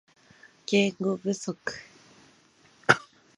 [0.65, 1.55] 言語不足